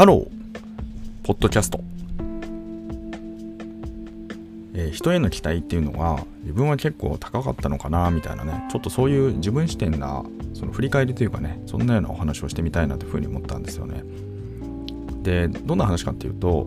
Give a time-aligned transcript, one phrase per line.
[0.00, 0.26] ハロー、
[1.24, 1.84] ポッドキャスト。
[4.72, 8.66] えー人への期待っていうのが自分は結構高かったのかなみたいなね。
[8.70, 10.24] ちょっとそういう自分視点な
[10.54, 14.02] その振り返りというかねそんなようなお話をしてみたいなというふうに思ったんですよね。
[15.22, 16.66] でどんな話かっていうと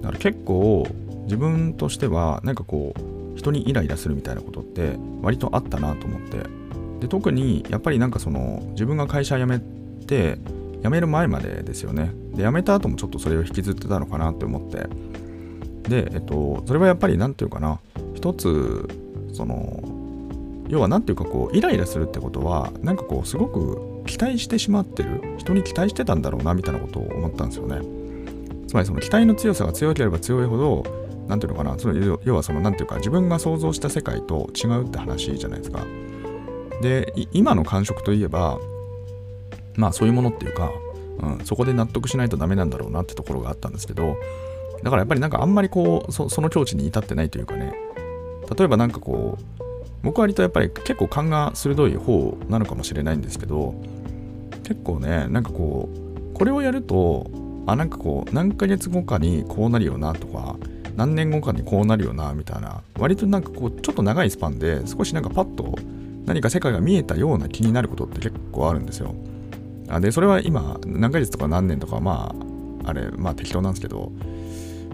[0.00, 0.86] だから結構
[1.24, 6.38] 自分としてはなんかこう人にイライラするみたいなことって割とあったなと思って。
[7.00, 10.38] で特にやっぱりなんかその自分が会社辞めて
[10.82, 12.12] 辞める前までですよね。
[12.34, 14.88] で辞めた後もちょっとそれを引きずってたのかなって思って。
[15.88, 17.80] で、えっと、それはやっぱり何て言うかな。
[18.14, 18.88] 一つ
[19.32, 19.82] その
[20.68, 25.20] 要は何ていうかこうイライラするってことはなんかこうすごく期待してしまってる。
[25.38, 27.80] 人に期待してたんだろうなみたいなことを思ったんですよね。
[28.66, 30.84] つまりその期待の強さが強ければ強いほど
[31.28, 31.78] 何ていうのかな。
[31.78, 35.84] その要はその何ていうか自分が想像した世界と違うって話じゃないですか。
[36.80, 38.58] で今の感触といえば
[39.76, 40.70] まあそういうものっていうか、
[41.18, 44.16] うん、そこで納得しないとダメなんだろうなってところがあったんですけど
[44.82, 47.74] だからやっぱりなんかあんまりこうその境地に至ってないというかね
[48.56, 49.62] 例えばなんかこう
[50.02, 53.74] 僕は割とやっぱり結構勘が鋭い方なのかもしれないんですけど
[54.64, 57.30] 結構ねなんかこうこれをやると
[57.66, 60.56] あなんかこう何ヶ月後かにこうなるよなとか
[60.96, 65.78] 何年後かにこうなるよなみたいな割となんかこうちょっと長いスパンで少しなんかパッと
[66.26, 69.14] 何か世界が見えたような気になることって結構あるんですよ。
[69.92, 72.34] あでそれは今何ヶ月とか何年とかま
[72.84, 74.12] ああれまあ適当なんですけど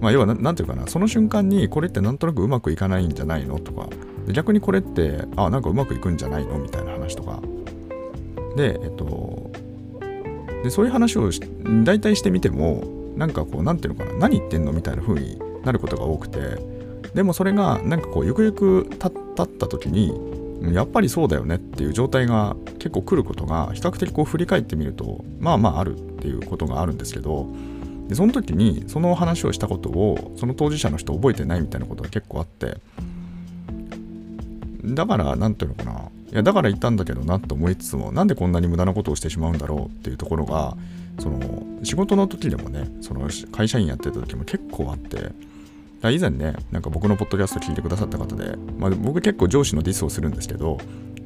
[0.00, 3.88] まあ、要は何て言うかなその瞬間にこれってなんとなくうまくいかないんじゃないのとか
[4.32, 7.40] 逆にこれってあなんかうまくいくんじゃないのみたいな話とか。
[8.56, 9.50] でえっと
[10.62, 11.30] でそういう話を
[11.84, 12.84] 大体してみても
[13.16, 16.58] なんかこう何て言うのかな何言ってんのみたいな風になることが多くて
[17.14, 19.08] でもそれがなんかこうゆくゆく経
[19.42, 20.12] った時に
[20.72, 27.46] やっぱりそうだよねっていう状態が結構来ることが比較的こう振り返ってみるとまあまああるっていうことがあるんですけど
[28.08, 32.76] でその時にその話をしたことをその当事者の人覚えてないみたいなことが結構あって
[34.84, 36.10] だから何ていうのかな。
[36.32, 40.76] いやだから言ったんだけどなって思いつつもなんでこんなに無駄なことをしてしまうんだろうっていうところが
[41.20, 45.30] その仕事の時でもねその会社員やってた時も結構あって
[46.10, 50.78] 以前ねなんか僕のポッドキャスト聞いてくださった方で、まあ、僕結構上司のディスをするんですけど、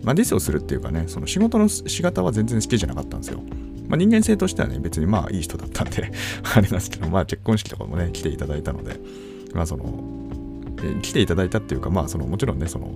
[0.02, 3.42] まあ、ディスをするっていうかねその仕事の仕方は全然好きじゃなかったんですよ。
[3.88, 6.12] まあ、人間性としてはね、別にまあいい人だったんで
[6.54, 9.00] あれなんですけど、まあ結婚式とかもね、来ていただいたので、
[9.54, 10.04] まあその、
[10.82, 12.92] え来ていただいたっていうか、まあその、もちろんね、その、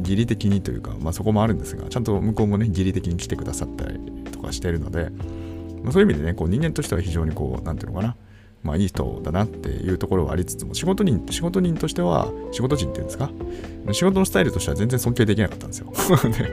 [0.00, 4.00] 義理的にというか、まあそこもあるんですが、ちゃんと向こうもね、義理的に来てくださったり
[4.32, 5.10] とかしてるので、
[5.84, 8.16] まあ、そういう意味でね、こう人間としては非常にこう、なんていうのかな、
[8.66, 13.30] まあいい人だなっていうところはありつつも、仕事人、仕事人としては、仕事人っていうんですか、
[13.92, 15.92] 仕事のスタイルとしては全然尊敬できなかったんですよ。
[16.30, 16.52] で、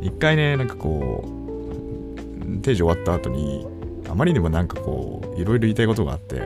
[0.00, 3.66] 一回ね、なんかこう、定時終わった後に、
[4.08, 6.36] あまりにもなんかこう、いろいろ言いたいことがあって、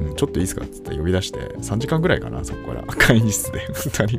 [0.00, 2.82] うん、ちょっといいですかって言って呼び出して、3時間ぐらいかな、そこから。
[2.96, 4.18] 会議室で、2人、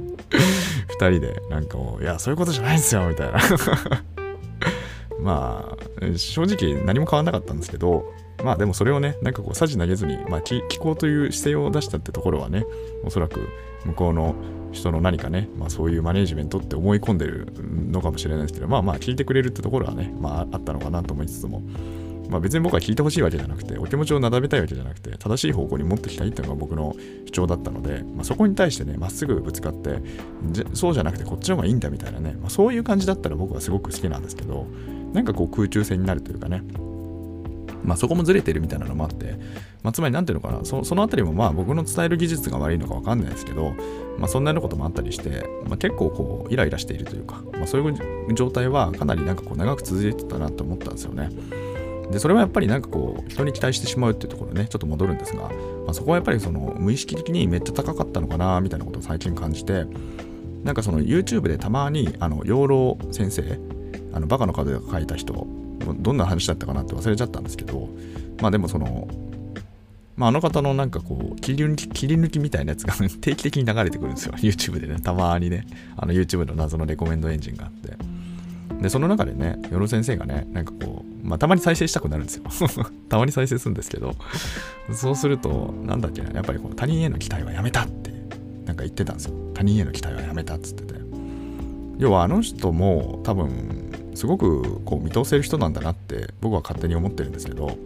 [0.99, 3.39] 2人で、なんかもう、いや、そういうことじゃないんですよ、みたいな。
[5.19, 8.11] まあ、正直何も変わんなかったんですけど、
[8.43, 12.65] まあでもそれをね、なんかこう、さじ投げずに、まあ、聞こうという姿勢を出したってところはね、
[13.03, 13.47] おそらく
[13.85, 14.35] 向こうの
[14.71, 17.47] 人の何かね、まあ、そういうマネージメントって思い込んでる
[17.91, 21.61] のかもしれないですけど、まあまあ聞いてくれるってところはね、まああったのかなと思いつつも、
[22.29, 30.01] まあ別に僕は聞いてほしいわけじゃなくて、お気持ちをなだめたいわけじゃなくて、正しい方向に持ってきたいっていうのが僕の主張だったので、まあ、そこに対してね、まっすぐぶつかって
[30.73, 34.67] そうじゃなくてこっちの方がいいんだみたいなね、まあ、そういう感じだったら僕はすごく好きなんですけど、
[35.13, 36.63] なんかこう空中戦になるというかね、
[37.83, 39.37] まあ、そこもずれてるみたいなのもあって、
[39.83, 43.73] まあ、つまり何ていうのかなそのあたりもまあ僕の伝える技術が悪いのか分かんないですけど、
[44.17, 51.29] まあ、そんなようなこともあったりして、まあ、結構こうイライラしているというか、まあ、そういう状態はかなりなんかこう長く続いてたなと思ったんですよね。
[52.11, 55.49] でそれはやっぱりなんかこう人に期待してしまうっていうところねちょっと戻るんですが、ま
[55.91, 59.85] あ、そこはやっぱりその無意識的にめっちゃ高かったのかなみたいなことを最近感じて
[60.63, 63.57] なんかその YouTube でたまにあの養老先生
[64.13, 65.47] あのバカの角が書いた人
[65.93, 67.89] どんな話だったかなって忘れちゃったんですけど
[68.41, 69.07] まあでもその
[70.17, 74.33] まあ、あの方のなんかこう切り抜き、切り抜きみたいなやつが 定期的に流れてくるんですよ。
[74.33, 75.65] YouTube でね、たまにね、
[75.97, 77.97] あの YouTube の謎のレコメンドエンジンがあって。
[78.81, 82.43] で、その中でね、ヨロ先生がね、なんかこう、まあ、たまに再生したくなるんですよ。
[83.09, 84.15] たまに再生するんですけど、
[84.91, 88.11] そうすると、なんだっけな、やっぱりこう他人への期待はやめたって、
[88.65, 89.33] なんか言ってたんですよ。
[89.53, 90.99] 他人への期待はやめたっつってて。
[91.97, 97.77] 要はあの人も多分、すごくこう見通せる人なんだなって僕は勝手に思ってるんですけど、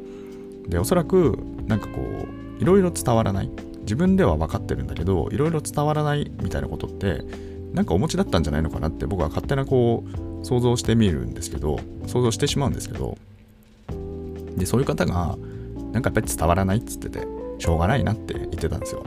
[0.68, 1.38] で、おそらく、
[1.68, 3.50] なんかこう、いろいろ伝わらない。
[3.82, 7.22] 自分では分かってるんだけど、いろいろ伝わらないみたいなことって、
[7.74, 10.04] なんかお持ちだったんじゃないのかなって僕は勝手なこ
[10.42, 13.18] う、想像してみるんですけど、想像してしまうんですけど、
[14.58, 15.38] で、そういう方が、
[15.92, 17.28] なんかやっぱり伝わらないっつってて、
[17.60, 19.04] しょうがないなって言ってたんですよ。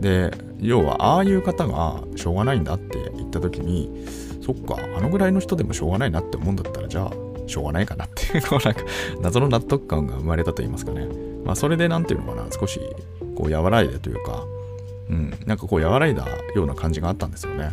[0.00, 4.06] で、要は、ああいう方がしょうがないんだって言った時に、
[4.42, 7.12] そっか、あのぐらいの人でもしょうがないなって思うんだったら、じゃあ、
[7.46, 8.74] しょうがないかなっていう、 なんか、
[9.20, 11.06] 謎の納得感が生まれたと言いますかね。
[11.44, 12.80] まあ、それで、なんていうのかな、少し、
[13.36, 14.44] こう、和らいでというか、
[15.08, 17.70] うん、なんかこう、和らいだような感じがあったんですよね。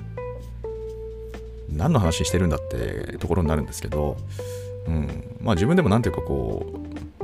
[1.72, 4.18] 何の話してるんだってところになるんですけど、
[4.88, 7.20] うん、まあ自分でもなんていうかこう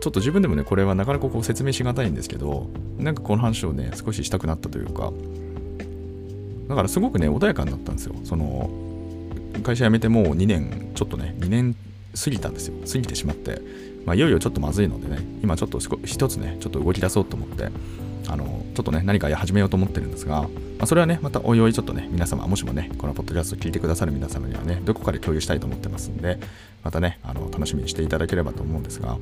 [0.00, 2.68] ちょっと自分でもねこれはなかなかこう説明しがたいんですけど
[2.98, 5.12] なんかこの話をね少ししたくなったというか
[6.68, 8.14] だからすごくね穏やかになったんですよ。
[8.24, 8.70] その
[9.62, 11.76] 会社辞めてもう2年ちょっとね2年
[12.22, 12.74] 過ぎたんですよ。
[12.86, 13.60] 過ぎてしまって、
[14.04, 17.68] まあ、いよいよちょっとまずいのでね今ちょっと一つねちょっと動き出そうと思って
[18.28, 20.48] あのちょっとね何か始めようと思ってるんですが、ま
[20.80, 26.38] あ、それはねまたおいおいちょっとね皆様もしもねこのポッドキャストを聞いてくださる皆様にはねどこかで共有したいと思ってますんで
[26.84, 29.18] またねあの楽しみにしていただければと思うんですが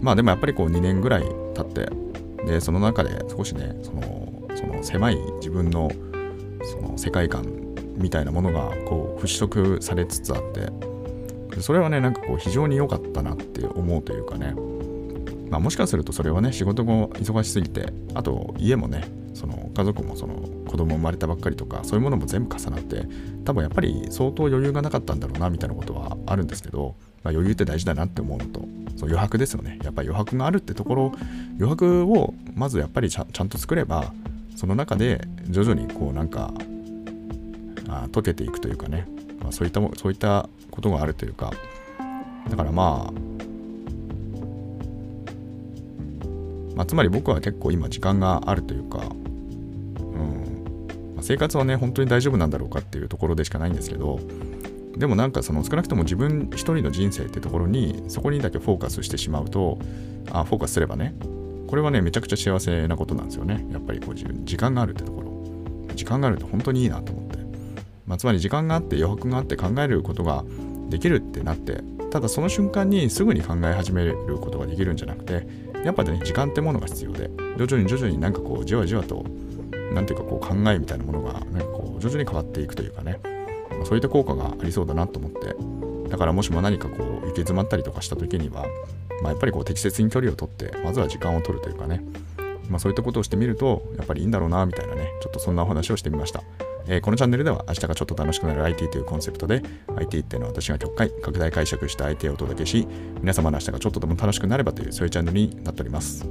[0.00, 1.90] まあでもやっぱりこう2年ぐらい経って
[2.46, 5.90] でその中で少しねそのその狭い自分の
[6.64, 7.44] その世界観
[7.96, 14.54] みたいなものがこう払拭されつつあってそれはねなんかこう非常に良かったなって思うというかね。
[15.50, 19.04] まあ、もしかするとそれはね仕事も忙しすぎてあと家もね
[19.34, 20.36] その家族もその
[20.66, 23.06] 子供生まれたばっかりとかそういうものも全部重なって
[23.44, 28.60] 多分やっぱり相当余裕がなかったんだろうなみたいなことはあるんですけど、まあ、余裕って大事だなって思うのと
[28.96, 29.78] そう余白ですよね。
[29.82, 31.12] やっぱり余白があるってところ
[31.58, 34.14] 余白をまずやっぱりちゃんと作れば
[34.56, 36.52] その中で徐々にこうなんか
[37.88, 39.06] あ溶けていくというかね、
[39.40, 41.52] まあ、そういったそういったことがあるというか。
[42.50, 43.12] だからまあ
[46.74, 51.14] まあ、つまり僕は結構今時間があるというか、うん。
[51.14, 54.18] まあ、生活はね本当に大丈夫なんだろうかっていうところでしかないんですけど
[54.96, 59.78] でもなんかその少なくとも自分一人の人生ってところにそこにだけフォーカスしてしまうと
[60.30, 61.14] あフォーカスすればね
[61.72, 63.66] これはねめちゃくちゃ幸せなことなんですよね。
[63.72, 65.32] やっぱりこう自分時間があるってところ。
[65.94, 67.38] 時間があると本当にいいなと思って、
[68.04, 70.44] まあ、つまり時間があって余白があって考えることが
[70.90, 75.46] できるってなってただその瞬間にすぐに考え始めることができるんじゃなくて
[75.84, 79.24] やっぱね、時間ってものが必要で、徐々に徐々になんかこう、じわじわと、
[79.92, 83.18] なんていうかこう、考えみたいなものが、なんかこう、徐々に変わっていくというかね、
[83.70, 85.56] まあ、そういった効果がありそうだなと思って、
[86.08, 88.64] だからもしも何かこう、行き詰まったりとかした時には、
[89.22, 92.04] まあ、やっぱりこう、適切に距離をとって、まずは時間を取るというかね、
[92.68, 96.42] まあ、そういったことをしてみると、やっぱりいいんだろうな、みたいなね、ちょっとそんなお話をしてみました。
[96.86, 99.62] えー、このチャンネルでは明日がちょっと楽しくなる IT というコンセプトで
[99.96, 102.86] IT っていうのは私が極快拡大解釈した IT をお届けし
[103.20, 106.26] 皆様の明日がちょっとでも楽しくなればというそういうチャンネルになっております。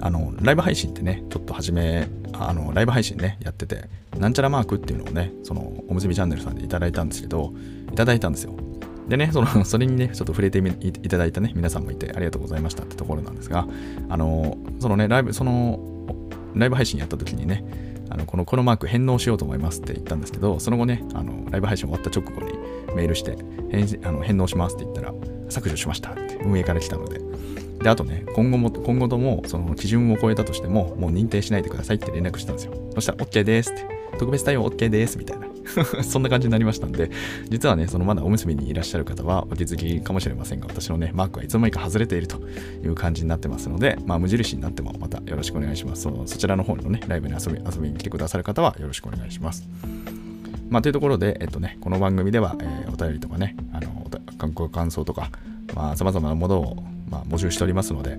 [0.00, 3.88] あのライブ配信ってねちょっと始めあのライブ配信ねやってて
[4.18, 7.54] なんちゃらマークっていうのをねそのおむすびチャンネルさんでいただいたんですけど
[7.90, 8.54] いただいたんですよ。
[9.08, 13.66] でね、その、 それにね、ちょっと触れていただいたね、皆さんもいてありがとうございましたってところなんですが、
[14.08, 15.80] あの、そのね、ライブ、その、
[16.54, 17.64] ライブ配信やった時にね、
[18.10, 22.52] あのこのこのマーク返納しようと思いますって言ったんですけど、その後ね、あのライブ配信終わった直後に
[22.94, 23.36] メールして
[23.72, 25.12] 返あの返納しますって言ったら、
[25.48, 27.20] 削除しましたって運営から来たので、
[27.82, 32.72] で、あとね、今後も、今後とも、その基準を超えたとしても、もう認定しないでくださいって連絡したんですよ。
[32.94, 33.86] そしたら、OK ですって、
[34.18, 35.46] 特別対応 OK ですみたいな。
[36.02, 37.10] そんな感じになりましたんで、
[37.48, 42.40] 実はね、そのまだおむすびにいらっしゃる方はお気づきかもしれませんが、私のね、マークはいつの間にか外れていると
[42.84, 46.02] いう感じになってますので、まあ、無印になってもまたよろしくお願いします。
[46.02, 49.66] そそちらの方のね、ライブに遊び遊びに来てくださる方はよろしくお願いします。
[50.68, 55.30] まあ、というところで、えっとね、この番組では、えー、お便りとかね、あの、観光感想とか、
[55.74, 58.18] まあ、様々なものを、まあ、募集しておりますので、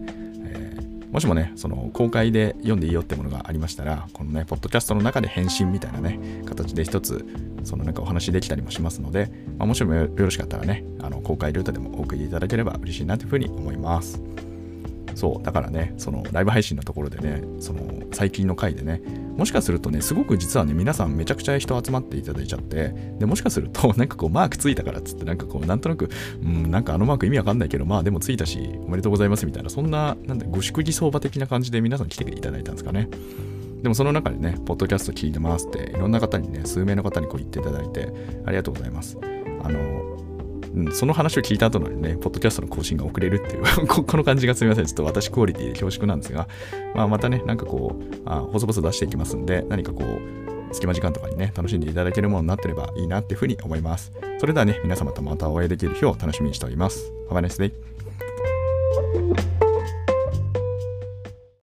[1.15, 7.25] もしもね、その公開で読んでいいよってものがありましたら、このね、ポッドキャストの中で返信みたいなね、形で一つ、
[7.63, 14.21] そのなんかお話できたりもしますので、まあ、もしもよろしかったらね、あの公開ルートでもお送りいただければ嬉しいなというふうに思います。
[15.15, 17.81] そう、だからね、そのライブ配信のところでね、その
[18.11, 19.01] 最近の回でね、
[19.37, 26.09] もしかするとね、すごく実はね、皆さんめちゃくちゃ人集まっていただいちゃって、で、もしかすると、 なんかこう、マークついたからっつって、なんかこう、なんとなく、
[26.43, 33.09] うん、なんかあのマーク意味わかんないけど、まあでもついたし、おめでとうございますみたいな、そんな、なんだ、ご祝儀相場的な感じで皆さん来ていただいたんですかね。
[33.81, 38.11] でもその中でね、ポッドキャスト聞いてますって、いろんな方にね、数名の方にこう言っていただいて、
[38.45, 39.17] ありがとうございます。
[39.61, 40.24] あの、
[40.91, 44.85] その話を聞いた後のね、ポッドキャストの更新が遅れるっていう この感じがすみません。
[44.85, 46.47] ちょっと私クオリティで恐縮なんですが、
[46.93, 54.11] まあ、またね、なんかこう、あ細々出していきますんで、何かこう、隙間時間とかにね、楽しんでいただけるものになってればいいなっていうふうに思います。
[54.39, 57.11] それではね、皆様とまたお会いできる日を楽しみにしております。
[57.29, 57.71] Have a nice
[59.41, 59.54] day.